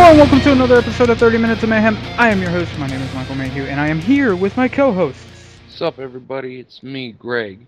[0.00, 1.94] Hello and welcome to another episode of 30 Minutes of Mayhem.
[2.18, 4.66] I am your host, my name is Michael Mayhew, and I am here with my
[4.66, 5.26] co-hosts.
[5.66, 6.58] What's up, everybody?
[6.58, 7.66] It's me, Greg.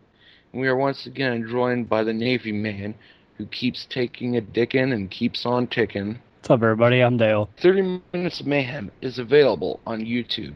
[0.50, 2.94] And we are once again joined by the Navy man
[3.36, 6.20] who keeps taking a dickin' and keeps on ticking.
[6.38, 7.02] What's up, everybody?
[7.02, 7.50] I'm Dale.
[7.60, 10.54] 30 Minutes of Mayhem is available on YouTube,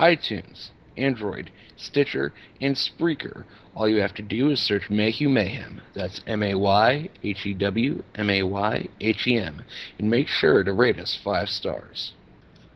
[0.00, 3.44] iTunes, Android, Stitcher, and Spreaker.
[3.74, 5.80] All you have to do is search Mayhew Mayhem.
[5.94, 9.62] That's M A Y H E W M A Y H E M.
[9.98, 12.12] And make sure to rate us five stars.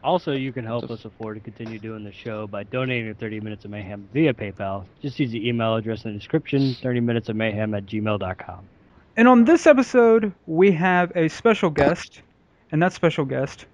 [0.04, 3.64] Also, you can help us afford to continue doing the show by donating 30 Minutes
[3.64, 4.84] of Mayhem via PayPal.
[5.00, 8.68] Just use the email address in the description, 30 minutes of mayhem at gmail.com.
[9.16, 12.22] And on this episode, we have a special guest,
[12.72, 13.66] and that special guest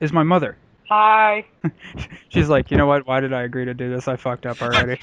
[0.00, 0.56] is my mother.
[0.88, 1.46] Hi.
[2.28, 3.06] She's like, you know what?
[3.06, 4.08] Why did I agree to do this?
[4.08, 4.98] I fucked up already.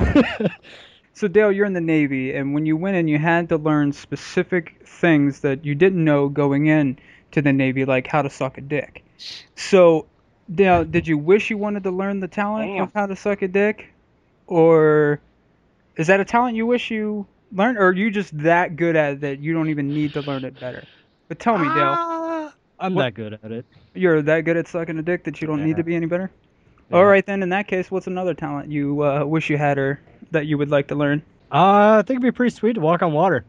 [1.12, 3.92] so Dale, you're in the Navy, and when you went in, you had to learn
[3.92, 6.98] specific things that you didn't know going in
[7.32, 9.04] to the Navy, like how to suck a dick.
[9.56, 10.06] So,
[10.52, 12.84] Dale, did you wish you wanted to learn the talent Damn.
[12.84, 13.92] of how to suck a dick,
[14.46, 15.20] or
[15.96, 19.14] is that a talent you wish you learned, or are you just that good at
[19.14, 20.88] it that you don't even need to learn it better?
[21.28, 22.17] But tell me, Dale, Ah,
[22.80, 23.66] I'm What- that good at it.
[23.94, 26.30] you're that good at sucking a dick that you don't need to be any better?
[26.90, 26.96] Yeah.
[26.96, 27.42] All right, then.
[27.42, 30.70] In that case, what's another talent you uh, wish you had or that you would
[30.70, 31.22] like to learn?
[31.52, 33.44] Uh, I think it'd be pretty sweet to walk on water.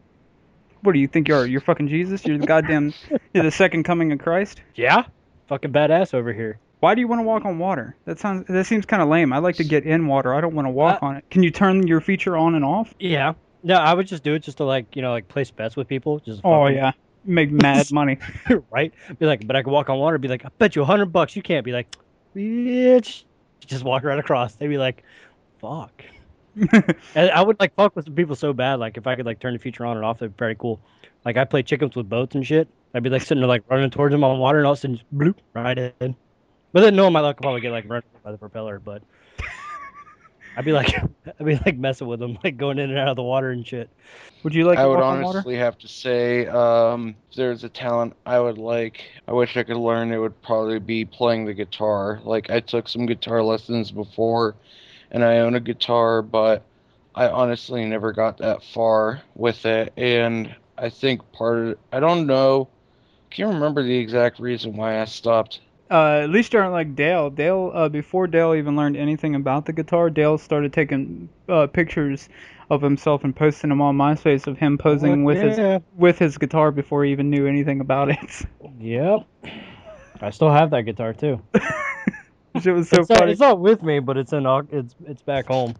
[0.82, 1.46] What do you think you are?
[1.46, 2.24] You're fucking Jesus?
[2.26, 2.92] You're the goddamn.
[3.34, 4.60] You're the second coming of Christ?
[4.74, 5.04] Yeah?
[5.48, 6.58] Fucking badass over here.
[6.80, 7.94] Why do you want to walk on water?
[8.06, 8.46] That sounds.
[8.48, 9.32] That seems kind of lame.
[9.34, 10.32] I like to get in water.
[10.34, 11.24] I don't want to walk Uh, on it.
[11.30, 12.94] Can you turn your feature on and off?
[12.98, 13.34] Yeah.
[13.62, 15.86] No, I would just do it just to, like, you know, like place bets with
[15.88, 16.18] people.
[16.20, 16.92] Just Oh yeah,
[17.24, 18.18] make mad money.
[18.70, 18.92] right?
[19.18, 20.18] Be like, but I could walk on water.
[20.18, 21.64] Be like, I bet you a hundred bucks you can't.
[21.64, 21.94] Be like,
[22.34, 23.24] bitch.
[23.66, 24.54] Just walk right across.
[24.54, 25.02] They'd be like,
[25.60, 26.04] fuck.
[27.14, 28.80] And I would like fuck with some people so bad.
[28.80, 30.80] Like if I could like turn the feature on and off, that'd be pretty cool.
[31.24, 32.68] Like I play chickens with boats and shit.
[32.92, 34.80] I'd be like sitting there like running towards them on water, and all of a
[34.80, 36.16] sudden just bloop right in.
[36.72, 38.80] But then knowing my luck, I'd probably get like run by the propeller.
[38.80, 39.02] But
[40.56, 40.94] I'd be like,
[41.26, 43.66] I'd be like messing with them, like going in and out of the water and
[43.66, 43.88] shit.
[44.42, 45.38] would you like I to would walk water?
[45.38, 49.62] honestly have to say, um, if there's a talent I would like, I wish I
[49.62, 52.20] could learn, it would probably be playing the guitar.
[52.24, 54.54] Like, I took some guitar lessons before,
[55.10, 56.62] and I own a guitar, but
[57.14, 59.92] I honestly never got that far with it.
[59.96, 62.68] And I think part of it, I don't know,
[63.30, 65.60] can't remember the exact reason why I stopped.
[65.90, 67.30] Uh, at least you aren't like Dale.
[67.30, 72.28] Dale, uh, before Dale even learned anything about the guitar, Dale started taking uh, pictures
[72.70, 76.70] of himself and posting them on MySpace of him posing with his with his guitar
[76.70, 78.46] before he even knew anything about it.
[78.78, 79.26] Yep.
[80.22, 81.42] I still have that guitar too.
[81.54, 83.32] it was so it's, not, funny.
[83.32, 85.74] it's not with me, but it's in it's it's back home.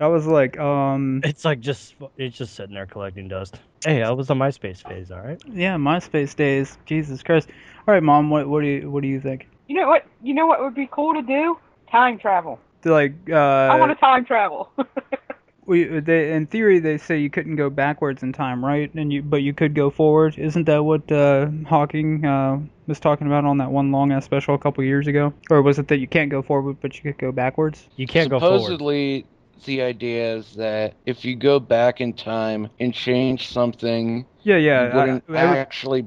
[0.00, 3.58] I was like, um, It's like just it's just sitting there collecting dust.
[3.84, 5.40] Hey, I was the MySpace phase, all right.
[5.52, 6.78] yeah, MySpace days.
[6.86, 7.48] Jesus Christ.
[7.86, 9.48] All right, mom, what what do you what do you think?
[9.66, 10.06] You know what?
[10.22, 11.58] You know what would be cool to do?
[11.90, 12.58] Time travel.
[12.84, 14.70] Like, uh, I want to time travel.
[15.66, 18.92] we, they, in theory, they say you couldn't go backwards in time, right?
[18.94, 20.36] And you, but you could go forward.
[20.38, 24.54] Isn't that what uh, Hawking uh, was talking about on that one long ass special
[24.54, 25.32] a couple years ago?
[25.50, 27.88] Or was it that you can't go forward, but you could go backwards?
[27.96, 28.60] You can't go forward.
[28.60, 29.26] Supposedly,
[29.64, 34.96] the idea is that if you go back in time and change something, Yeah, yeah.
[34.96, 36.06] wouldn't I- I- actually.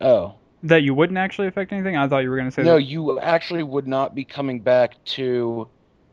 [0.00, 0.34] Oh.
[0.64, 1.96] that you wouldn't actually affect anything.
[1.96, 2.82] I thought you were gonna say No, that.
[2.82, 5.68] you actually would not be coming back to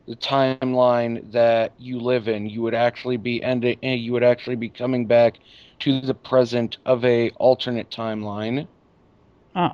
[0.08, 2.48] the timeline that you live in.
[2.50, 3.78] You would actually be ending.
[3.82, 5.40] eh, You would actually be coming back
[5.80, 8.68] to the present of a alternate timeline.
[9.56, 9.72] Oh,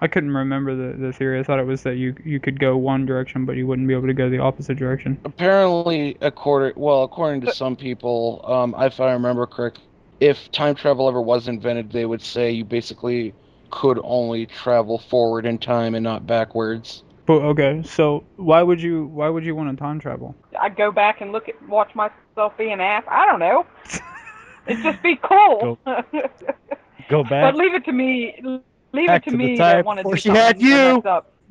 [0.00, 1.40] I couldn't remember the, the theory.
[1.40, 3.94] I thought it was that you you could go one direction, but you wouldn't be
[3.94, 5.18] able to go the opposite direction.
[5.24, 9.80] Apparently, according well, according to some people, um, if I remember correct,
[10.20, 13.34] if time travel ever was invented, they would say you basically
[13.70, 17.02] could only travel forward in time and not backwards.
[17.26, 20.34] But okay, so why would you why would you want to time travel?
[20.58, 23.02] I'd go back and look at, watch myself be an ass.
[23.08, 23.66] I don't know.
[24.66, 25.78] It'd just be cool.
[25.84, 27.52] Go but back.
[27.52, 28.62] But leave it to me.
[28.92, 31.02] Leave it to to me that want to do she had you.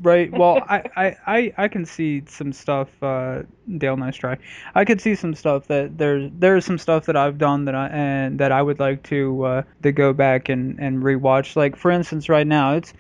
[0.01, 0.31] Right.
[0.31, 2.89] Well, I, I, I, I can see some stuff.
[3.01, 3.44] Uh,
[3.78, 4.38] Dale, nice try.
[4.75, 7.88] I could see some stuff that there's there's some stuff that I've done that I
[7.88, 11.56] and that I would like to uh, to go back and and rewatch.
[11.56, 12.94] Like for instance, right now it's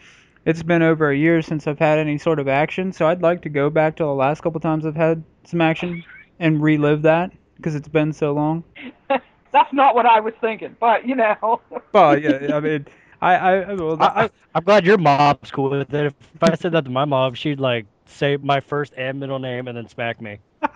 [0.45, 3.41] it's been over a year since I've had any sort of action, so I'd like
[3.43, 6.03] to go back to the last couple times I've had some action
[6.39, 8.63] and relive that because it's been so long.
[9.51, 11.61] That's not what I was thinking, but you know.
[11.91, 12.85] Well, yeah, I mean,
[13.21, 16.05] I, I, well, I, I, I'm glad your mom's cool with it.
[16.07, 19.39] If, if I said that to my mom, she'd like say my first and middle
[19.39, 20.39] name and then smack me.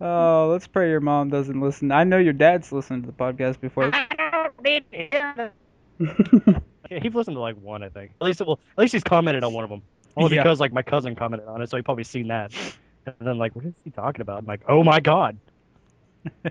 [0.00, 1.90] oh, let's pray your mom doesn't listen.
[1.92, 3.90] I know your dad's listened to the podcast before.
[6.90, 8.10] Yeah, He's listened to like one, I think.
[8.20, 9.82] At least, well, at least he's commented on one of them.
[10.16, 10.42] Only Yeah.
[10.42, 12.52] because like my cousin commented on it, so he probably seen that.
[13.06, 14.38] And then like, what is he talking about?
[14.38, 15.38] I'm like, oh my god.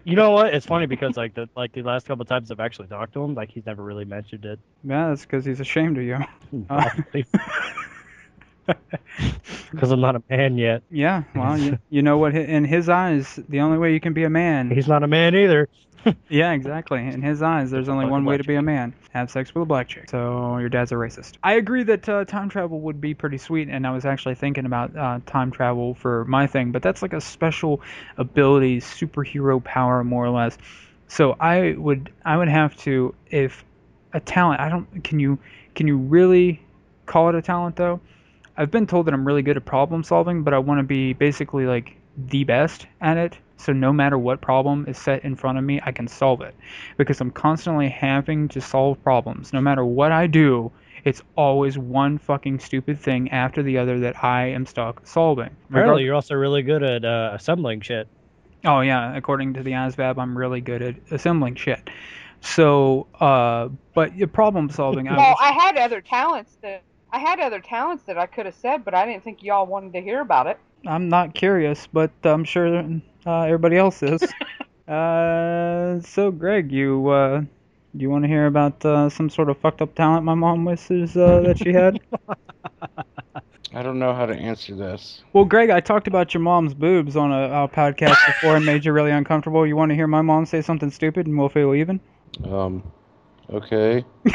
[0.03, 0.53] You know what?
[0.53, 3.33] It's funny because like the like the last couple times I've actually talked to him,
[3.35, 4.59] like he's never really mentioned it.
[4.83, 6.17] yeah, that's because he's ashamed of you.
[6.69, 6.89] Uh.
[9.71, 10.83] Because I'm not a man yet.
[10.91, 12.35] Yeah, well, you, you know what?
[12.35, 14.69] In his eyes, the only way you can be a man.
[14.69, 15.69] He's not a man either.
[16.29, 17.05] Yeah, exactly.
[17.05, 19.65] In his eyes, there's only one way to be a man: have sex with a
[19.65, 20.09] black chick.
[20.09, 21.33] So your dad's a racist.
[21.43, 24.65] I agree that uh, time travel would be pretty sweet, and I was actually thinking
[24.65, 27.81] about uh, time travel for my thing, but that's like a special
[28.17, 30.57] ability, superhero power, more or less.
[31.07, 33.63] So I would, I would have to, if
[34.13, 34.59] a talent.
[34.59, 35.03] I don't.
[35.03, 35.37] Can you,
[35.75, 36.61] can you really
[37.05, 37.99] call it a talent though?
[38.61, 41.13] I've been told that I'm really good at problem solving, but I want to be
[41.13, 43.35] basically like the best at it.
[43.57, 46.53] So no matter what problem is set in front of me, I can solve it
[46.95, 49.51] because I'm constantly having to solve problems.
[49.51, 50.71] No matter what I do,
[51.03, 55.49] it's always one fucking stupid thing after the other that I am stuck solving.
[55.71, 58.07] Apparently, you're also really good at uh, assembling shit.
[58.63, 61.89] Oh yeah, according to the ASVAB, I'm really good at assembling shit.
[62.41, 67.19] So, uh, but your problem solving, I well, was, I had other talents that I
[67.19, 70.01] had other talents that I could have said, but I didn't think y'all wanted to
[70.01, 70.57] hear about it.
[70.87, 72.83] I'm not curious, but I'm sure
[73.25, 74.23] uh, everybody else is.
[74.87, 77.41] uh, so Greg, you uh,
[77.93, 81.15] you want to hear about uh, some sort of fucked up talent my mom wishes
[81.17, 81.99] uh, that she had?
[83.73, 85.23] I don't know how to answer this.
[85.31, 88.83] well, Greg, I talked about your mom's boobs on a, a podcast before and made
[88.83, 89.65] you really uncomfortable.
[89.65, 92.01] You want to hear my mom say something stupid and we'll feel even?
[92.43, 92.83] Um,
[93.49, 94.03] okay.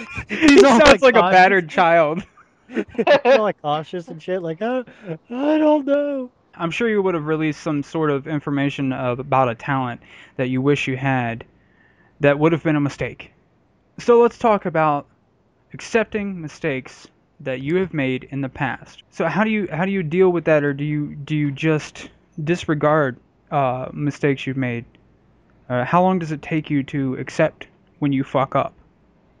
[0.28, 2.22] he sounds like, like a battered child.
[2.68, 4.42] You're like cautious and shit.
[4.42, 4.84] Like, uh,
[5.30, 6.30] I don't know.
[6.54, 10.00] I'm sure you would have released some sort of information of, about a talent
[10.36, 11.44] that you wish you had
[12.20, 13.32] that would have been a mistake.
[13.98, 15.06] So let's talk about
[15.72, 17.08] accepting mistakes
[17.40, 19.02] that you have made in the past.
[19.10, 21.50] So how do you how do you deal with that, or do you do you
[21.50, 22.08] just
[22.42, 23.18] disregard
[23.50, 24.84] uh, mistakes you've made?
[25.68, 27.66] Uh, how long does it take you to accept
[27.98, 28.74] when you fuck up,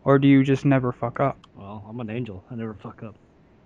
[0.04, 1.38] or do you just never fuck up?
[1.56, 2.42] Well, I'm an angel.
[2.50, 3.14] I never fuck up.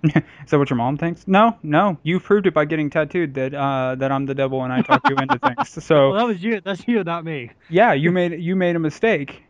[0.04, 1.26] Is that what your mom thinks?
[1.26, 1.96] No, no.
[2.02, 5.00] You proved it by getting tattooed that uh, that I'm the devil and I talk
[5.08, 5.70] you into things.
[5.84, 6.60] So Well, that was you.
[6.60, 7.50] That's you, not me.
[7.70, 9.42] yeah, you made you made a mistake.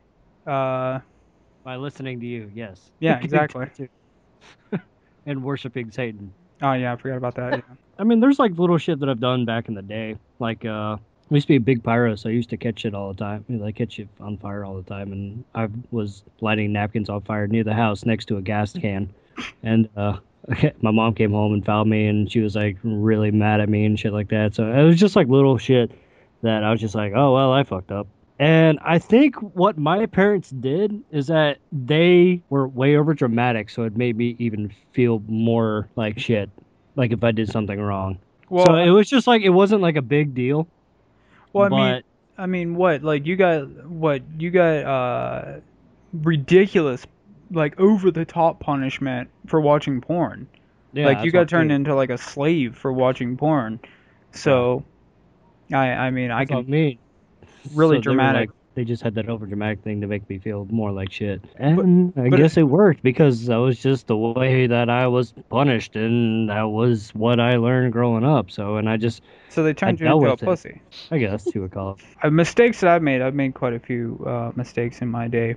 [0.47, 1.00] Uh,
[1.65, 2.81] By listening to you, yes.
[3.00, 3.67] Yeah, exactly.
[5.27, 6.33] and worshiping Satan.
[6.62, 7.53] oh yeah, I forgot about that.
[7.59, 7.75] Yeah.
[7.99, 10.17] I mean, there's like little shit that I've done back in the day.
[10.38, 10.99] Like, uh,
[11.31, 13.19] I used to be a big pyro, so I used to catch it all the
[13.19, 13.44] time.
[13.64, 17.49] I catch it on fire all the time, and I was lighting napkins on fire
[17.49, 19.12] near the house next to a gas can,
[19.62, 20.19] and uh,
[20.81, 23.84] my mom came home and found me, and she was like really mad at me
[23.84, 24.55] and shit like that.
[24.55, 25.90] So it was just like little shit
[26.43, 28.06] that I was just like, oh well, I fucked up.
[28.38, 33.82] And I think what my parents did is that they were way over dramatic, so
[33.82, 36.50] it made me even feel more like shit,
[36.94, 38.19] like if I did something wrong.
[38.49, 40.68] Well, so it was just like it wasn't like a big deal.
[41.57, 42.03] Well, I but mean,
[42.39, 43.03] I mean, what?
[43.03, 44.23] Like you got what?
[44.39, 45.61] You got uh,
[46.13, 47.07] ridiculous,
[47.51, 50.47] like over the top punishment for watching porn.
[50.93, 53.81] yeah, like you got turned into like a slave for watching porn.
[54.33, 54.85] So,
[55.73, 56.99] I I mean I that's can me.
[57.75, 58.51] really So dramatic.
[58.51, 61.42] like- They just had that over dramatic thing to make me feel more like shit,
[61.59, 65.33] and I but guess it worked because that was just the way that I was
[65.49, 68.50] punished, and that was what I learned growing up.
[68.50, 70.40] So, and I just, so they turned you into a it.
[70.40, 70.83] pussy.
[71.11, 72.30] I guess you would call it.
[72.30, 75.56] mistakes that I've made, I've made quite a few uh, mistakes in my day.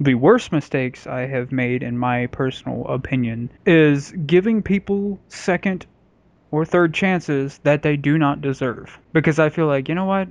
[0.00, 5.86] The worst mistakes I have made, in my personal opinion, is giving people second
[6.50, 8.98] or third chances that they do not deserve.
[9.12, 10.26] Because I feel like, you know what?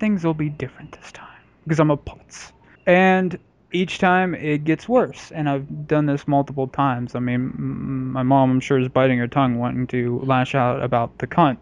[0.00, 1.31] Things will be different this time.
[1.64, 2.52] Because I'm a putz.
[2.86, 3.38] And
[3.72, 5.30] each time it gets worse.
[5.32, 7.14] And I've done this multiple times.
[7.14, 7.52] I mean,
[8.12, 11.58] my mom, I'm sure, is biting her tongue wanting to lash out about the cunt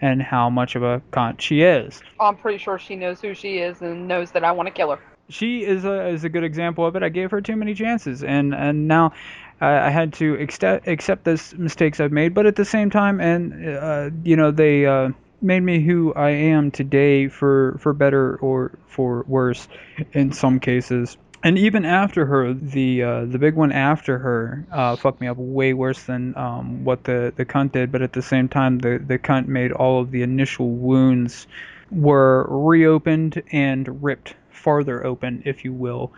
[0.00, 2.00] and how much of a cunt she is.
[2.18, 4.90] I'm pretty sure she knows who she is and knows that I want to kill
[4.92, 4.98] her.
[5.28, 7.02] she is a is a good example of it.
[7.02, 9.12] I gave her too many chances, and and now
[9.60, 12.34] I I had to accept accept those mistakes I've made.
[12.34, 15.10] But at the same time, and uh, you know, they uh,
[15.42, 19.68] made me who I am today for for better or for worse
[20.12, 21.16] in some cases.
[21.42, 25.38] and even after her, the uh, the big one after her uh, fucked me up
[25.38, 27.90] way worse than um, what the the cunt did.
[27.90, 31.46] But at the same time, the the cunt made all of the initial wounds
[31.90, 36.12] were reopened and ripped farther open, if you will,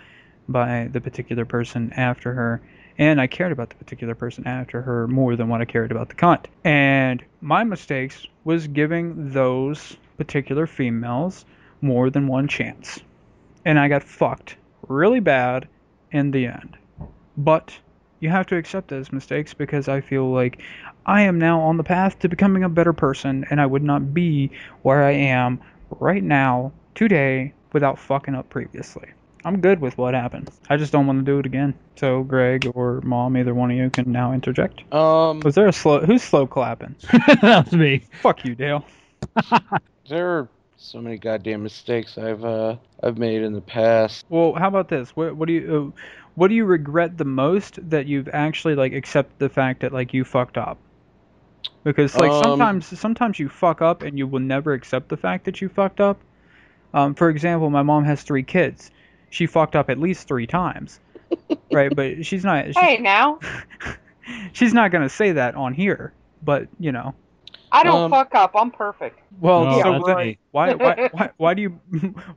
[0.49, 2.61] by the particular person after her.
[2.99, 6.09] And I cared about the particular person after her more than what I cared about
[6.09, 6.47] the cunt.
[6.65, 11.45] And my mistakes was giving those particular females
[11.81, 13.01] more than one chance.
[13.65, 14.57] And I got fucked
[14.89, 15.69] really bad
[16.11, 16.77] in the end.
[17.37, 17.77] But
[18.21, 20.63] you have to accept those mistakes because I feel like
[21.07, 24.15] I am now on the path to becoming a better person and I would not
[24.15, 24.51] be
[24.83, 25.61] where I am
[25.99, 29.09] right now, today, without fucking up previously.
[29.45, 30.51] I'm good with what happened.
[30.71, 31.75] I just don't want to do it again.
[31.97, 34.83] So Greg or Mom, either one of you can now interject.
[34.93, 36.95] Um, Was there a slow who's slow clapping?
[37.43, 38.03] that was me.
[38.21, 38.85] Fuck you, Dale.
[40.09, 44.25] there are so many goddamn mistakes I've uh I've made in the past.
[44.29, 45.11] Well, how about this?
[45.11, 46.01] What, what do you uh,
[46.35, 50.15] what do you regret the most that you've actually like accepted the fact that like
[50.15, 50.79] you fucked up?
[51.85, 55.45] Because like Um, sometimes sometimes you fuck up and you will never accept the fact
[55.45, 56.21] that you fucked up.
[56.95, 58.91] Um, for example, my mom has three kids.
[59.33, 61.01] She fucked up at least three times,
[61.73, 61.95] right?
[61.95, 62.75] But she's not.
[62.77, 63.41] She's, Hey, now
[64.53, 66.15] she's not gonna say that on here.
[66.43, 67.15] But you know,
[67.73, 68.53] I don't Um, fuck up.
[68.55, 69.21] I'm perfect.
[69.41, 70.75] well, No, so that's why, why
[71.11, 71.81] why why do you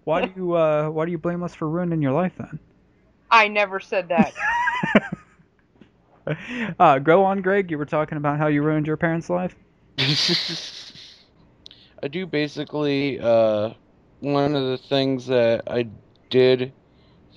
[0.03, 2.59] why do you uh why do you blame us for ruining your life then?
[3.31, 4.33] I never said that.
[6.79, 7.71] uh, go on, Greg.
[7.71, 9.55] You were talking about how you ruined your parents' life.
[12.03, 13.73] I do basically uh
[14.19, 15.87] one of the things that I
[16.29, 16.73] did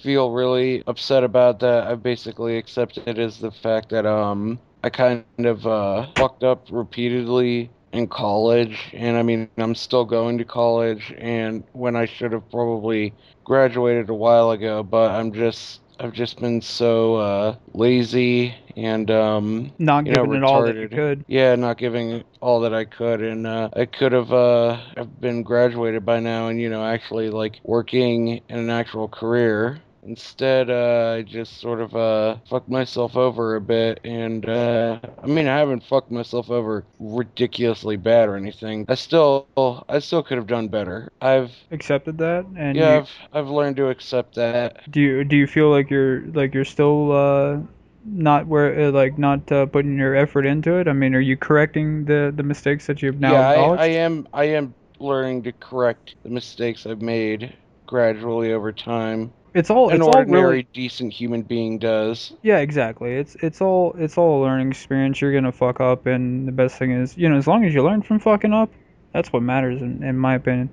[0.03, 4.91] feel really upset about that I basically accept it as the fact that um I
[4.91, 10.45] kind of uh fucked up repeatedly in college and I mean I'm still going to
[10.45, 13.15] college and when I should have probably
[13.45, 19.73] graduated a while ago but I'm just I've just been so uh lazy and um
[19.79, 21.25] Not You know, giving it all that you could.
[21.27, 25.43] yeah, not giving all that I could, and uh, I could have uh, have been
[25.43, 29.81] graduated by now, and you know, actually like working in an actual career.
[30.09, 35.27] Instead, uh, I just sort of uh, fucked myself over a bit, and uh, I
[35.27, 38.87] mean, I haven't fucked myself over ridiculously bad or anything.
[38.89, 39.47] I still,
[39.89, 41.11] I still could have done better.
[41.21, 44.91] I've, Accepted that, and yeah, you- I've, I've learned to accept that.
[44.91, 47.59] do you do you feel like you're like you're still uh,
[48.05, 50.89] not where uh, like not uh, putting your effort into it?
[50.89, 53.49] I mean, are you correcting the the mistakes that you've now yeah.
[53.49, 57.55] I, I am, I am learning to correct the mistakes I've made
[57.87, 59.33] gradually over time.
[59.55, 62.33] It's all an it's all ordinary really decent human being does.
[62.43, 63.15] yeah exactly.
[63.15, 65.21] It's it's all it's all a learning experience.
[65.21, 67.83] You're gonna fuck up, and the best thing is you know as long as you
[67.83, 68.71] learn from fucking up,
[69.13, 70.71] that's what matters in, in my opinion.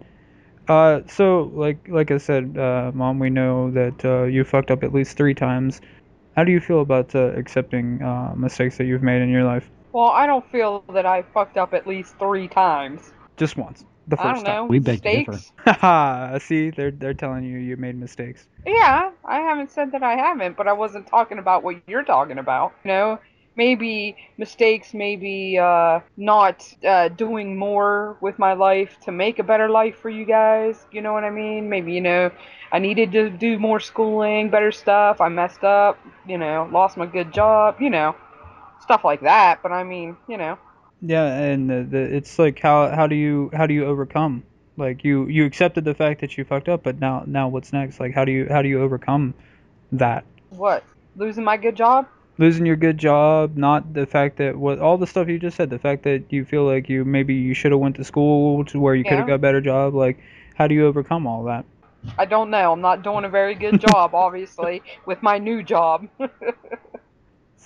[0.68, 4.84] Uh, so like like I said, uh, mom, we know that uh, you fucked up
[4.84, 5.82] at least three times.
[6.36, 9.70] How do you feel about uh, accepting uh, mistakes that you've made in your life?
[9.96, 13.14] well, I don't feel that I fucked up at least three times.
[13.38, 14.66] Just once, the I first don't know.
[14.68, 15.44] We beg to differ.
[15.44, 15.52] mistakes.
[16.46, 18.48] see, they're they're telling you you made mistakes.
[18.66, 22.30] Yeah, I haven't said that I haven't, but I wasn't talking about what you're talking
[22.30, 22.64] about.
[22.74, 23.10] You know,
[23.48, 29.70] maybe mistakes, maybe uh, not uh, doing more with my life to make a better
[29.70, 30.86] life for you guys.
[30.92, 31.70] You know what I mean?
[31.70, 32.32] Maybe, you know,
[32.72, 35.22] I needed to do more schooling, better stuff.
[35.22, 38.16] I messed up, you know, lost my good job, you know,
[38.82, 39.62] stuff like that.
[39.62, 40.58] But I mean, you know,
[41.08, 44.44] Yeah, and the, the, it's like how how do you how do you overcome?
[44.76, 48.00] Like you you accepted the fact that you fucked up, but now now what's next?
[48.00, 49.34] Like how do you how do you overcome
[49.92, 50.26] that?
[50.50, 50.84] what?
[51.16, 52.08] Losing my good job?
[52.38, 55.70] Losing your good job, not the fact that what all the stuff you just said,
[55.70, 58.80] the fact that you feel like you maybe you should have went to school to
[58.80, 59.94] where you could have got a better job.
[59.94, 60.18] Like
[60.56, 61.66] how do you overcome all that?
[62.18, 62.72] I don't know.
[62.74, 66.08] I'm not doing a very good job, obviously, with my new job.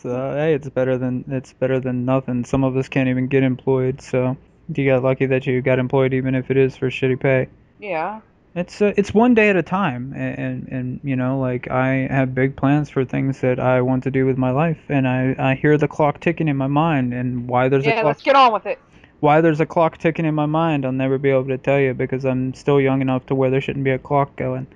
[0.02, 2.46] So hey, it's better than it's better than nothing.
[2.46, 4.38] Some of us can't even get employed, so
[4.74, 7.50] you got lucky that you got employed, even if it is for shitty pay.
[7.80, 8.22] yeah.
[8.56, 12.08] It's uh, it's one day at a time, and, and and you know, like I
[12.10, 15.36] have big plans for things that I want to do with my life, and I
[15.38, 18.22] I hear the clock ticking in my mind, and why there's a Yeah, clock let's
[18.24, 18.80] get on with it.
[19.22, 21.94] why there's a clock ticking in my mind, I'll never be able to tell you
[21.94, 24.68] because I'm still young enough to where there shouldn't be a clock going.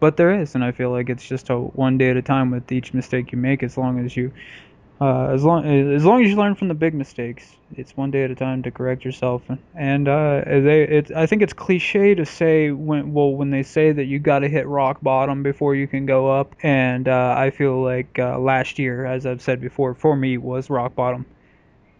[0.00, 2.50] But there is, and I feel like it's just a one day at a time
[2.50, 3.62] with each mistake you make.
[3.62, 4.32] As long as you,
[4.98, 8.24] uh, as long as long as you learn from the big mistakes, it's one day
[8.24, 9.42] at a time to correct yourself.
[9.74, 13.92] And uh, they, it, I think it's cliche to say when, well, when they say
[13.92, 16.56] that you got to hit rock bottom before you can go up.
[16.62, 20.70] And uh, I feel like uh, last year, as I've said before, for me was
[20.70, 21.26] rock bottom.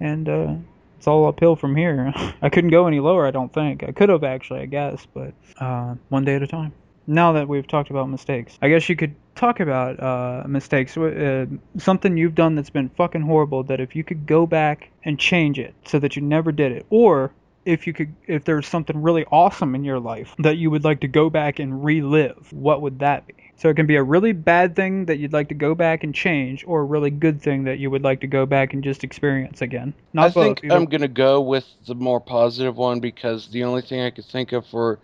[0.00, 0.54] And uh,
[0.96, 2.14] it's all uphill from here.
[2.42, 3.82] I couldn't go any lower, I don't think.
[3.82, 6.72] I could have actually, I guess, but uh, one day at a time.
[7.10, 10.96] Now that we've talked about mistakes, I guess you could talk about uh, mistakes.
[10.96, 13.64] Uh, something you've done that's been fucking horrible.
[13.64, 16.86] That if you could go back and change it so that you never did it,
[16.88, 17.32] or
[17.64, 21.00] if you could, if there's something really awesome in your life that you would like
[21.00, 23.34] to go back and relive, what would that be?
[23.56, 26.14] So it can be a really bad thing that you'd like to go back and
[26.14, 29.02] change, or a really good thing that you would like to go back and just
[29.02, 29.94] experience again.
[30.12, 30.44] Not I both.
[30.44, 34.10] think either- I'm gonna go with the more positive one because the only thing I
[34.10, 35.00] could think of for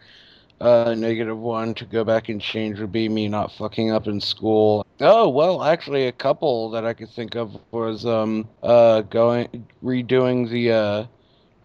[0.60, 4.20] uh, negative one to go back and change would be me not fucking up in
[4.20, 4.86] school.
[5.00, 10.48] Oh well, actually, a couple that I could think of was um uh going redoing
[10.48, 11.06] the uh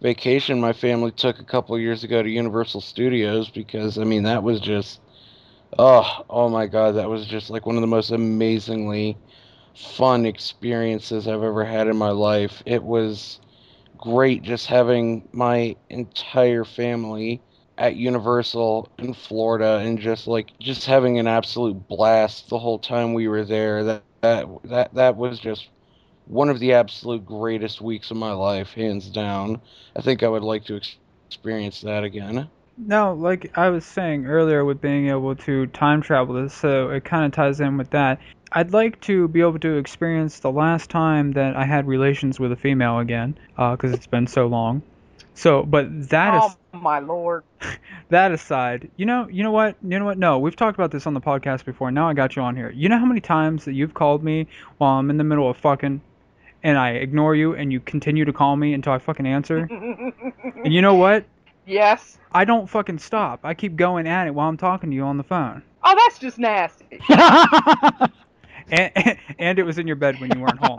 [0.02, 4.42] vacation my family took a couple years ago to Universal Studios because I mean that
[4.42, 5.00] was just
[5.78, 9.16] oh oh my god that was just like one of the most amazingly
[9.74, 12.62] fun experiences I've ever had in my life.
[12.66, 13.40] It was
[13.96, 17.40] great just having my entire family
[17.82, 23.12] at Universal in Florida and just like just having an absolute blast the whole time
[23.12, 23.82] we were there.
[23.82, 25.68] That that that that was just
[26.26, 29.60] one of the absolute greatest weeks of my life, hands down.
[29.96, 30.94] I think I would like to ex-
[31.28, 32.48] experience that again.
[32.78, 37.04] No, like I was saying earlier with being able to time travel, this, so it
[37.04, 38.20] kind of ties in with that.
[38.52, 42.52] I'd like to be able to experience the last time that I had relations with
[42.52, 44.82] a female again, uh, because it's been so long.
[45.34, 47.44] So, but that is oh my lord.
[48.10, 50.18] that aside, you know, you know what, you know what?
[50.18, 51.90] No, we've talked about this on the podcast before.
[51.90, 52.70] Now I got you on here.
[52.70, 54.46] You know how many times that you've called me
[54.78, 56.00] while I'm in the middle of fucking,
[56.62, 59.68] and I ignore you, and you continue to call me until I fucking answer.
[60.64, 61.24] and you know what?
[61.66, 62.18] yes.
[62.34, 63.40] I don't fucking stop.
[63.44, 65.62] I keep going at it while I'm talking to you on the phone.
[65.84, 67.00] Oh, that's just nasty.
[68.72, 70.78] And, and it was in your bed when you weren't home.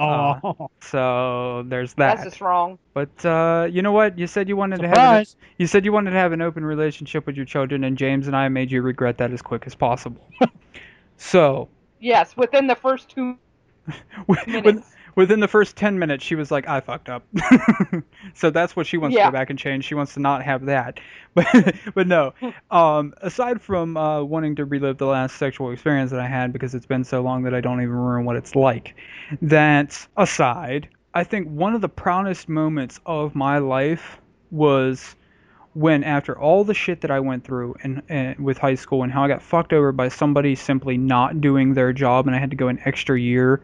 [0.00, 2.16] Oh, So there's that.
[2.16, 2.78] That's just wrong.
[2.94, 4.18] But uh, you know what?
[4.18, 5.26] You said you wanted to have an,
[5.58, 8.36] you said you wanted to have an open relationship with your children, and James and
[8.36, 10.22] I made you regret that as quick as possible.
[11.16, 11.68] so
[12.00, 13.38] Yes, within the first two
[14.26, 14.90] with, minutes.
[15.16, 17.24] Within the first 10 minutes she was like i fucked up.
[18.34, 19.84] So that's what she wants to go back and change.
[19.84, 21.00] She wants to not have that.
[21.34, 22.34] But but no.
[22.70, 26.74] Um aside from uh wanting to relive the last sexual experience that i had because
[26.74, 28.96] it's been so long that i don't even remember what it's like
[29.40, 35.14] that aside i think one of the proudest moments of my life was
[35.74, 39.12] when after all the shit that I went through in, in with high school and
[39.12, 42.50] how I got fucked over by somebody simply not doing their job and I had
[42.50, 43.60] to go an extra year,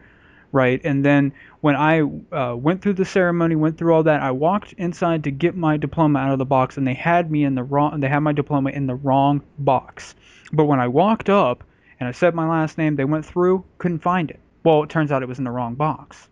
[0.51, 0.81] right?
[0.83, 4.73] And then when I uh, went through the ceremony, went through all that, I walked
[4.73, 7.63] inside to get my diploma out of the box and they had me in the
[7.63, 10.15] wrong they had my diploma in the wrong box.
[10.51, 11.63] But when I walked up
[11.99, 14.39] and I said my last name, they went through, couldn't find it.
[14.63, 16.29] Well, it turns out it was in the wrong box.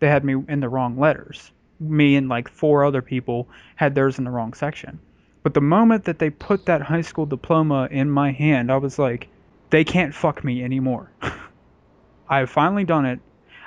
[0.00, 1.52] They had me in the wrong letters.
[1.78, 4.98] Me and like four other people had theirs in the wrong section.
[5.42, 8.98] But the moment that they put that high school diploma in my hand, I was
[8.98, 9.28] like,
[9.70, 11.10] they can't fuck me anymore.
[12.28, 13.20] I have finally done it.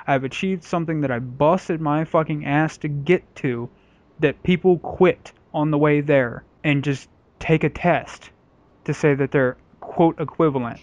[0.06, 3.68] I've achieved something that I busted my fucking ass to get to
[4.20, 8.30] that people quit on the way there and just take a test
[8.84, 10.80] to say that they're quote equivalent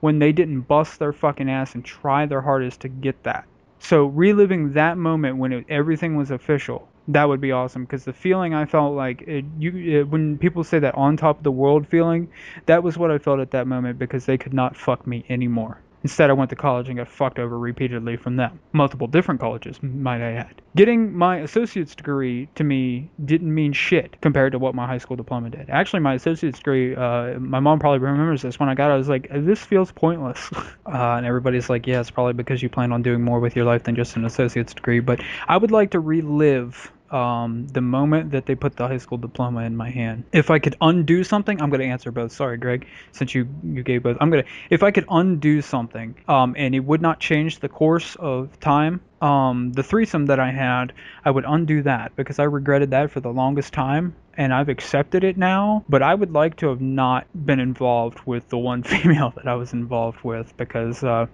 [0.00, 3.46] when they didn't bust their fucking ass and try their hardest to get that.
[3.78, 8.12] So reliving that moment when it, everything was official, that would be awesome because the
[8.12, 11.50] feeling I felt like it, you it, when people say that on top of the
[11.50, 12.28] world feeling,
[12.66, 15.80] that was what I felt at that moment because they could not fuck me anymore.
[16.06, 18.60] Instead, I went to college and got fucked over repeatedly from them.
[18.72, 20.62] Multiple different colleges, might I add.
[20.76, 25.16] Getting my associate's degree to me didn't mean shit compared to what my high school
[25.16, 25.68] diploma did.
[25.68, 28.60] Actually, my associate's degree, uh, my mom probably remembers this.
[28.60, 30.48] When I got it, I was like, this feels pointless.
[30.86, 33.64] Uh, and everybody's like, yeah, it's probably because you plan on doing more with your
[33.64, 35.00] life than just an associate's degree.
[35.00, 39.18] But I would like to relive um, the moment that they put the high school
[39.18, 40.24] diploma in my hand.
[40.32, 42.32] If I could undo something, I'm going to answer both.
[42.32, 44.16] Sorry, Greg, since you you gave both.
[44.20, 47.68] I'm going to if I could undo something, um, and it would not change the
[47.68, 49.00] course of time.
[49.20, 50.92] Um, the threesome that I had,
[51.24, 55.24] I would undo that because I regretted that for the longest time, and I've accepted
[55.24, 55.84] it now.
[55.88, 59.54] But I would like to have not been involved with the one female that I
[59.54, 61.26] was involved with because uh,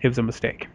[0.00, 0.68] it was a mistake.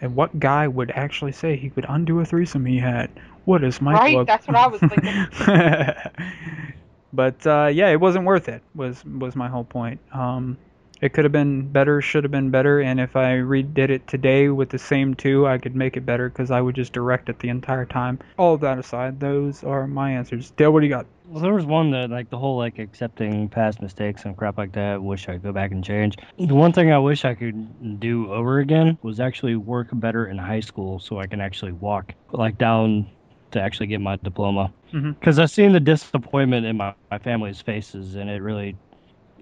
[0.00, 3.10] And what guy would actually say he would undo a threesome he had?
[3.46, 4.12] What is my Right?
[4.12, 4.26] plug?
[4.26, 5.26] That's what I was thinking.
[7.12, 8.62] but uh, yeah, it wasn't worth it.
[8.74, 10.00] Was was my whole point.
[10.12, 10.58] Um,
[11.00, 14.48] it could have been better, should have been better, and if I redid it today
[14.48, 17.38] with the same two, I could make it better because I would just direct it
[17.38, 18.18] the entire time.
[18.38, 20.52] All of that aside, those are my answers.
[20.52, 21.06] Dale, what do you got?
[21.28, 24.72] Well, there was one that, like, the whole, like, accepting past mistakes and crap like
[24.72, 26.16] that, wish I could go back and change.
[26.38, 30.38] The one thing I wish I could do over again was actually work better in
[30.38, 33.10] high school so I can actually walk, like, down
[33.56, 34.72] to actually get my diploma.
[34.92, 35.12] Mm-hmm.
[35.12, 38.76] Because I've seen the disappointment in my, my family's faces, and it really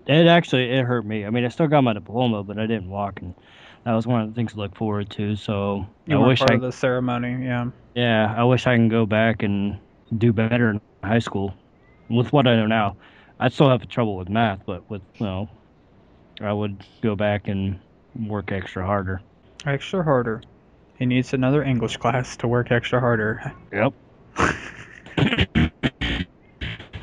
[0.06, 1.24] it actually it hurt me.
[1.24, 3.34] I mean, I still got my diploma, but I didn't walk, and
[3.84, 5.36] that was one of the things to look forward to.
[5.36, 7.70] So You I wish part I of the ceremony, yeah.
[7.94, 9.78] yeah, I wish I can go back and
[10.18, 11.54] do better in high school
[12.08, 12.96] with what I know now.
[13.40, 15.48] I still have trouble with math, but with you know,
[16.40, 17.78] I would go back and
[18.26, 19.20] work extra harder.
[19.66, 20.42] Extra harder.
[20.98, 23.52] He needs another English class to work extra harder.
[23.72, 23.94] Yep.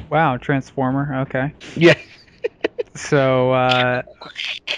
[0.09, 1.21] Wow, Transformer.
[1.21, 1.53] Okay.
[1.75, 1.97] Yeah.
[2.95, 4.01] So, uh,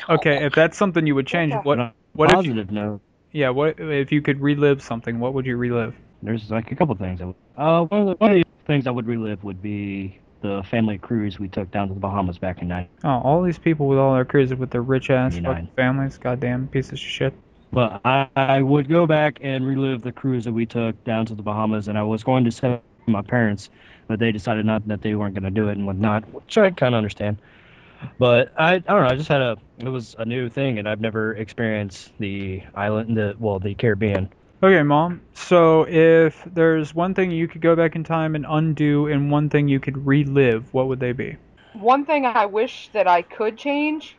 [0.08, 3.02] okay, if that's something you would change, what On a what if you, positive note,
[3.32, 5.20] yeah, what if you could relive something?
[5.20, 5.96] What would you relive?
[6.24, 7.22] there's like a couple things.
[7.22, 10.20] I would, uh, one of, the, one of the things I would relive would be
[10.42, 12.90] the family cruise we took down to the Bahamas back in '90.
[13.04, 15.54] Oh, all these people with all their cruises with their rich ass 99.
[15.54, 17.34] fucking families, goddamn pieces of shit.
[17.74, 21.34] But I, I would go back and relive the cruise that we took down to
[21.34, 23.72] the Bahamas, and I was going to tell my parents,
[24.08, 26.70] but they decided not that they weren't going to do it and whatnot, which I
[26.70, 27.38] kind of understand.
[28.20, 29.08] But I, I don't know.
[29.08, 33.18] I just had a it was a new thing, and I've never experienced the island,
[33.18, 34.30] the well, the Caribbean.
[34.62, 35.22] Okay, mom.
[35.34, 39.50] So if there's one thing you could go back in time and undo, and one
[39.50, 41.38] thing you could relive, what would they be?
[41.74, 44.16] One thing I wish that I could change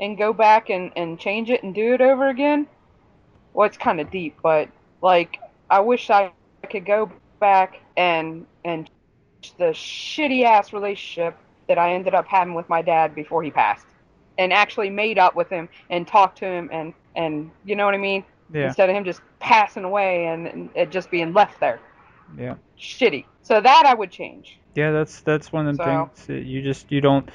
[0.00, 2.66] and go back and, and change it and do it over again.
[3.54, 4.68] Well, it's kind of deep, but
[5.02, 5.38] like
[5.70, 6.32] I wish I
[6.70, 8.88] could go back and and
[9.42, 11.36] change the shitty ass relationship
[11.68, 13.86] that I ended up having with my dad before he passed,
[14.38, 17.94] and actually made up with him and talked to him and and you know what
[17.94, 18.24] I mean.
[18.52, 21.80] Yeah, Instead of him just passing away and, and it just being left there,
[22.38, 23.26] yeah, shitty.
[23.42, 24.58] So that I would change.
[24.74, 24.90] yeah.
[24.90, 27.28] That's that's one of the So- things that you just you don't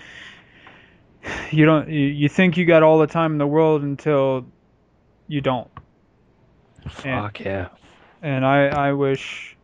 [1.51, 4.45] you don't you, you think you got all the time in the world until
[5.27, 5.69] you don't.
[6.85, 7.69] And- Fuck yeah.
[8.21, 9.55] and I I wish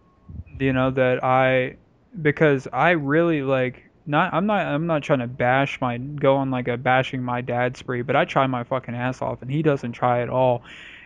[0.60, 1.78] you know that I
[2.22, 6.52] because I really like not I'm not I'm not trying to bash my go on
[6.52, 9.62] like a bashing my dad spree, but I try my fucking ass off and he
[9.62, 10.64] doesn't try at all.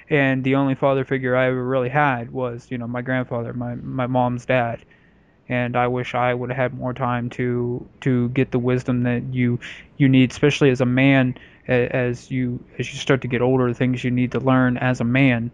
[0.10, 3.76] And the only father figure I ever really had was, you know, my grandfather, my
[3.76, 4.80] my mom's dad.
[5.50, 9.24] And I wish I would have had more time to to get the wisdom that
[9.34, 9.60] you
[9.98, 13.74] you need, especially as a man, as you as you start to get older, the
[13.74, 15.52] things you need to learn as a man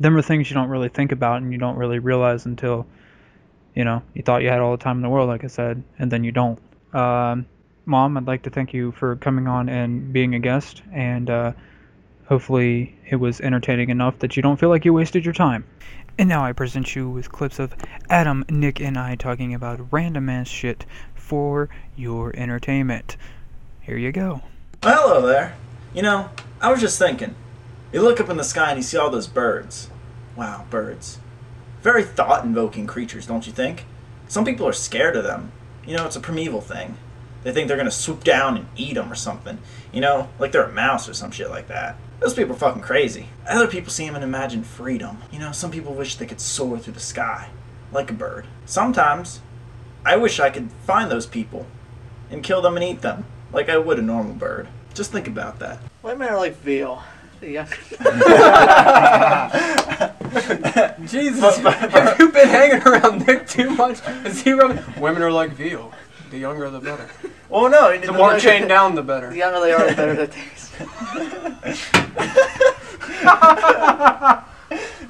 [0.00, 2.86] them are things you don't really think about and you don't really realize until
[3.74, 5.82] you know you thought you had all the time in the world like i said
[5.98, 6.58] and then you don't
[6.94, 7.46] um,
[7.84, 11.52] mom i'd like to thank you for coming on and being a guest and uh,
[12.26, 15.64] hopefully it was entertaining enough that you don't feel like you wasted your time
[16.18, 17.74] and now i present you with clips of
[18.10, 20.84] adam nick and i talking about random ass shit
[21.14, 23.16] for your entertainment
[23.80, 24.42] here you go
[24.82, 25.56] hello there.
[25.92, 26.30] You know,
[26.60, 27.34] I was just thinking.
[27.90, 29.88] You look up in the sky and you see all those birds.
[30.36, 31.18] Wow, birds.
[31.80, 33.86] Very thought invoking creatures, don't you think?
[34.28, 35.52] Some people are scared of them.
[35.86, 36.98] You know, it's a primeval thing.
[37.44, 39.58] They think they're gonna swoop down and eat them or something.
[39.90, 41.96] You know, like they're a mouse or some shit like that.
[42.20, 43.28] Those people are fucking crazy.
[43.48, 45.22] Other people see them and imagine freedom.
[45.32, 47.48] You know, some people wish they could soar through the sky,
[47.90, 48.46] like a bird.
[48.66, 49.40] Sometimes,
[50.04, 51.64] I wish I could find those people
[52.30, 54.68] and kill them and eat them, like I would a normal bird.
[54.92, 55.78] Just think about that.
[56.02, 57.02] Women are like veal.
[57.40, 57.64] Yeah.
[61.06, 64.00] Jesus, have you been hanging around Nick too much?
[64.24, 64.82] Is he rubbing?
[65.00, 65.92] Women are like veal.
[66.30, 67.08] The younger, the better.
[67.48, 69.30] Well, no, The more chained down, the better.
[69.30, 70.74] The younger they are, the better they taste.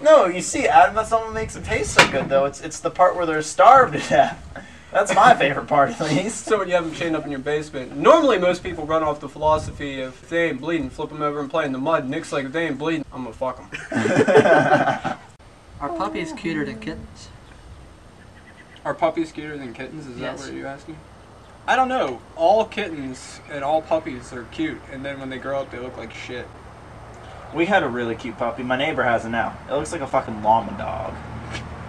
[0.01, 2.45] No, you see, Adam, that's not what makes it taste so good, though.
[2.45, 4.64] It's it's the part where they're starved to death.
[4.92, 6.46] That's my favorite part, at least.
[6.46, 9.20] So when you have them chained up in your basement, normally most people run off
[9.20, 12.09] the philosophy of if they ain't bleeding, flip them over and play in the mud.
[12.09, 15.18] Nick's like, if they ain't bleeding, I'm gonna fuck them.
[15.81, 17.29] Are puppies cuter than kittens?
[18.85, 20.07] Are puppies cuter than kittens?
[20.07, 20.40] Is Yes.
[20.40, 20.96] that what you're asking?
[21.66, 22.20] I don't know.
[22.35, 25.98] All kittens and all puppies are cute, and then when they grow up, they look
[25.98, 26.48] like shit.
[27.55, 28.62] We had a really cute puppy.
[28.62, 29.57] My neighbor has it now.
[29.68, 31.14] It looks like a fucking llama dog.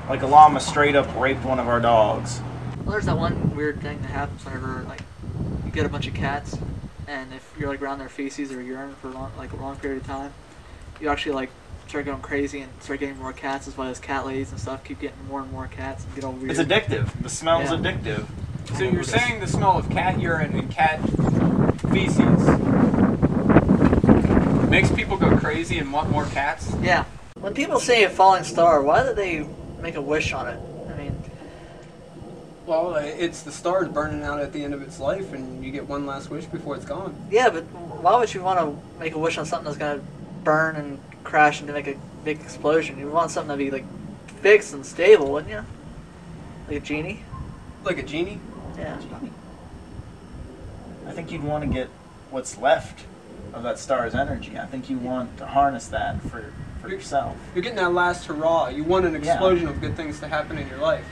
[0.10, 2.42] Like a llama straight up raped one of our dogs.
[2.90, 5.02] Well, there's that one weird thing that happens whenever like
[5.64, 6.58] you get a bunch of cats,
[7.08, 10.02] and if you're like around their feces or urine for long, like a long period
[10.02, 10.34] of time,
[11.00, 11.52] you actually like
[11.88, 13.68] start going crazy and start getting more cats.
[13.68, 16.24] As well as cat ladies and stuff keep getting more and more cats and get
[16.24, 16.50] all weird.
[16.50, 17.12] It's addictive.
[17.22, 17.78] The smell's Yeah.
[17.78, 18.26] addictive.
[18.76, 21.00] So you're saying the smell of cat urine and cat
[21.92, 22.42] feces
[24.68, 26.74] makes people go crazy and want more cats?
[26.82, 27.06] Yeah.
[27.40, 29.48] When people say a falling star, why do they
[29.80, 30.60] make a wish on it?
[32.70, 35.34] I mean, Well, uh, it's the stars burning out at the end of its life,
[35.34, 37.16] and you get one last wish before it's gone.
[37.32, 37.64] yeah, but
[38.02, 40.02] why would you want to make a wish on something that's gonna
[40.44, 42.98] burn and crash and make a big explosion?
[43.00, 43.86] You want something to be like
[44.42, 45.66] fixed and stable, wouldn't you?
[46.68, 47.24] Like a genie.
[47.84, 48.40] Like a genie?
[48.78, 48.98] Yeah.
[51.08, 51.90] I think you'd want to get
[52.30, 53.06] what's left
[53.54, 54.58] of that star's energy.
[54.60, 57.36] I think you want to harness that for for yourself.
[57.54, 58.70] You're getting that last hurrah.
[58.70, 59.34] You want an Yeah.
[59.34, 61.04] explosion of good things to happen in your life.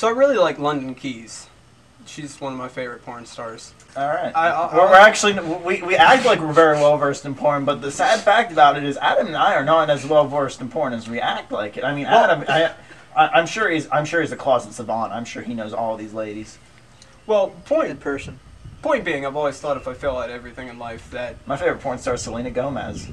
[0.00, 1.46] So I really like London Keyes.
[2.06, 3.74] She's one of my favorite porn stars.
[3.94, 4.32] All right.
[4.34, 7.66] I- I- we're, we're actually we, we act like we're very well versed in porn,
[7.66, 10.62] but the sad fact about it is Adam and I are not as well versed
[10.62, 11.84] in porn as we act like it.
[11.84, 12.72] I mean, Well- Adam, I,
[13.14, 15.12] I, I'm sure he's I'm sure he's a closet savant.
[15.12, 16.56] I'm sure he knows all these ladies.
[17.26, 18.40] Well, in person.
[18.80, 21.82] point being, I've always thought if I fill out everything in life that My favorite
[21.82, 23.06] porn star is Selena Gomez.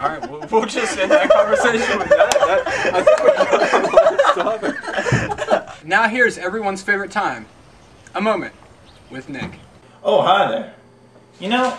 [0.00, 2.30] all right, we'll, we'll just end that conversation with that.
[2.32, 3.98] that I think we
[4.32, 4.62] stop
[5.82, 5.86] it.
[5.86, 7.46] Now here's everyone's favorite time,
[8.14, 8.54] a moment
[9.10, 9.52] with Nick.
[10.02, 10.74] Oh, hi there.
[11.38, 11.76] You know,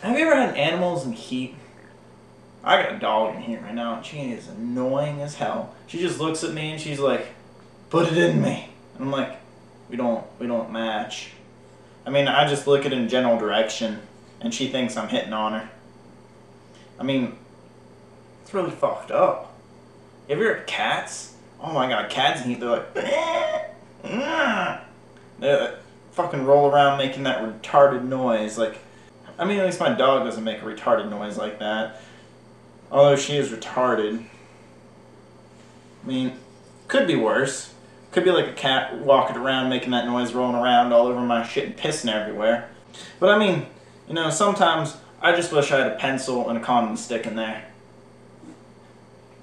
[0.00, 1.54] have you ever had animals in heat?
[2.62, 5.74] I got a dog in here right now, and she is annoying as hell.
[5.86, 7.28] She just looks at me and she's like,
[7.88, 9.38] "Put it in me." And I'm like,
[9.88, 11.30] "We don't, we don't match."
[12.06, 14.00] I mean, I just look at in general direction,
[14.40, 15.70] and she thinks I'm hitting on her.
[16.98, 17.36] I mean,
[18.42, 19.54] it's really fucked up.
[20.28, 21.29] Have you ever of cats?
[21.62, 22.94] Oh my god, cats in heat, they're like,
[24.04, 24.80] mm.
[25.38, 25.74] they
[26.12, 28.56] fucking roll around making that retarded noise.
[28.58, 28.78] Like,
[29.38, 32.00] I mean, at least my dog doesn't make a retarded noise like that.
[32.90, 34.24] Although she is retarded.
[36.02, 36.32] I mean,
[36.88, 37.74] could be worse.
[38.10, 41.46] Could be like a cat walking around making that noise, rolling around all over my
[41.46, 42.68] shit and pissing everywhere.
[43.20, 43.66] But I mean,
[44.08, 47.36] you know, sometimes I just wish I had a pencil and a condom stick in
[47.36, 47.66] there.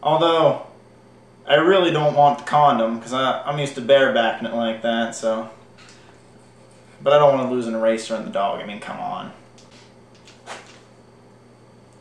[0.03, 0.66] Although,
[1.47, 5.49] I really don't want the condom because I'm used to barebacking it like that, so.
[7.01, 8.59] But I don't want to lose an eraser on the dog.
[8.59, 9.31] I mean, come on.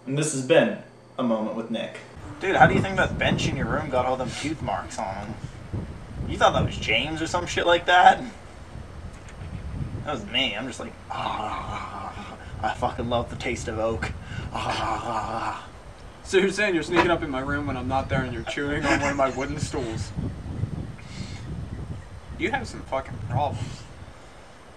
[0.06, 0.78] And this has been
[1.18, 1.98] a moment with Nick.
[2.40, 4.98] Dude, how do you think that bench in your room got all them tooth marks
[4.98, 6.30] on it?
[6.30, 8.20] You thought that was James or some shit like that?
[10.04, 10.56] That was me.
[10.56, 14.12] I'm just like, ah, I fucking love the taste of oak.
[14.52, 15.68] Ah.
[16.26, 18.42] So you're saying you're sneaking up in my room when I'm not there and you're
[18.42, 20.10] chewing on one of my wooden stools?
[22.36, 23.82] You have some fucking problems.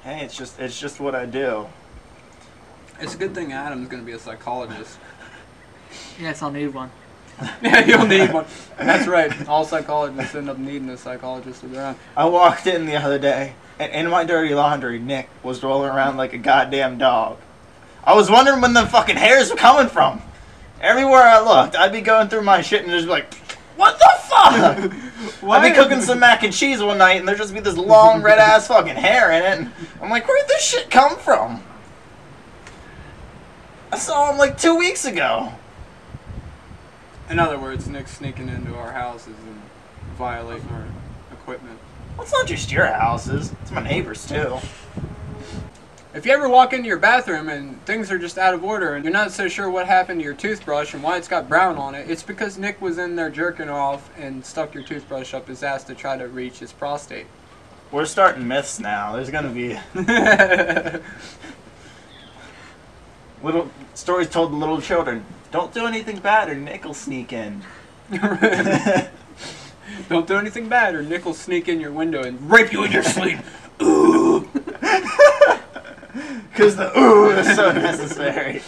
[0.04, 1.66] Hey, it's just it's just what I do.
[3.00, 5.00] It's a good thing Adam's gonna be a psychologist.
[6.22, 6.92] Yes, I'll need one.
[7.64, 8.46] yeah, you'll need one.
[8.78, 9.50] That's right.
[9.50, 11.96] All psychologists end up needing a psychologist of their own.
[12.16, 16.16] I walked in the other day, and in my dirty laundry, Nick was rolling around
[16.16, 17.40] like a goddamn dog.
[18.04, 20.22] I was wondering when the fucking hairs were coming from.
[20.82, 23.34] Everywhere I looked, I'd be going through my shit and just be like,
[23.76, 25.44] what the fuck?
[25.44, 28.22] I'd be cooking some mac and cheese one night, and there'd just be this long
[28.24, 29.60] red ass fucking hair in it.
[29.60, 31.64] And I'm like, where'd this shit come from?
[33.92, 35.54] I saw him like two weeks ago.
[37.30, 39.62] In other words, Nick's sneaking into our houses and
[40.18, 40.86] violating our
[41.32, 41.80] equipment.
[42.16, 44.60] Well, it's not just your houses; it's my neighbors too.
[46.12, 49.06] If you ever walk into your bathroom and things are just out of order and
[49.06, 51.94] you're not so sure what happened to your toothbrush and why it's got brown on
[51.94, 55.62] it, it's because Nick was in there jerking off and stuck your toothbrush up his
[55.62, 57.28] ass to try to reach his prostate.
[57.92, 59.14] We're starting myths now.
[59.16, 59.78] There's gonna be
[63.44, 65.24] little stories told to little children.
[65.52, 67.64] Don't do anything bad, or Nick will sneak in.
[70.08, 72.92] Don't do anything bad or Nick will sneak in your window and rape you in
[72.92, 73.40] your sleep.
[73.82, 74.50] Ooh.
[76.60, 78.62] Because the ooh is so necessary.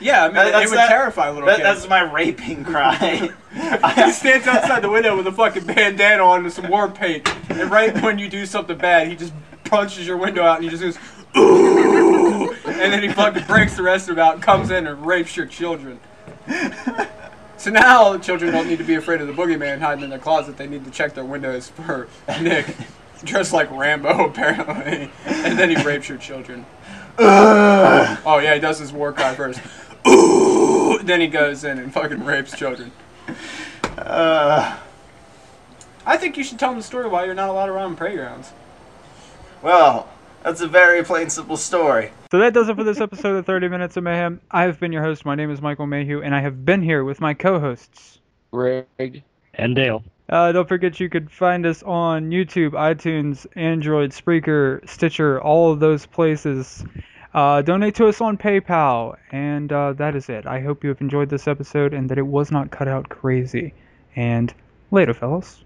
[0.00, 1.68] Yeah, I mean, That- it that's would that- terrify little That, kids.
[1.68, 2.96] that's my raping cry.
[3.96, 7.28] he stands outside the window with a fucking bandana on and some war paint.
[7.50, 10.70] And right when you do something bad, he just punches your window out and he
[10.70, 10.98] just goes,
[11.36, 12.50] ooh!
[12.64, 15.44] And then he fucking breaks the rest of it out, comes in and rapes your
[15.46, 16.00] children.
[17.58, 20.56] So now children don't need to be afraid of the boogeyman hiding in their closet.
[20.56, 22.08] They need to check their windows for
[22.40, 22.74] Nick,
[23.22, 25.10] dressed like Rambo apparently.
[25.26, 26.64] And then he rapes your children.
[27.18, 29.60] Oh yeah, he does his war cry first.
[30.06, 30.98] Ooh!
[31.02, 32.92] Then he goes in and fucking rapes children.
[33.98, 34.76] Uh,
[36.06, 38.52] I think you should tell him the story why you're not allowed around on playgrounds.
[39.62, 40.08] well,
[40.42, 42.10] that's a very plain, simple story.
[42.30, 44.40] So that does it for this episode of 30 Minutes of Mayhem.
[44.50, 45.24] I have been your host.
[45.24, 48.18] My name is Michael Mayhew, and I have been here with my co-hosts.
[48.52, 49.22] Greg.
[49.54, 50.04] And Dale.
[50.28, 55.80] Uh, don't forget you could find us on YouTube, iTunes, Android, Spreaker, Stitcher, all of
[55.80, 56.84] those places.
[57.34, 60.46] Uh, donate to us on PayPal, and uh, that is it.
[60.46, 63.74] I hope you have enjoyed this episode and that it was not cut out crazy.
[64.16, 64.54] And
[64.90, 65.62] later, fellas.